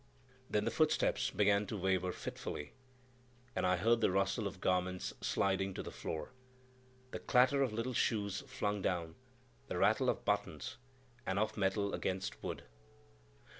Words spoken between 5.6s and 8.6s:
to the floor, the clatter of little shoes